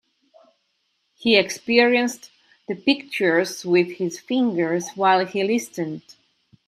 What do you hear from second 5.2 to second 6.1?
he listened.